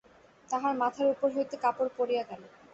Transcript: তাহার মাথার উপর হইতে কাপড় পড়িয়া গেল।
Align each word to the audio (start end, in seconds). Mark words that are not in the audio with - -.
তাহার 0.49 0.73
মাথার 0.81 1.07
উপর 1.13 1.27
হইতে 1.35 1.55
কাপড় 1.63 1.89
পড়িয়া 1.97 2.23
গেল। 2.29 2.41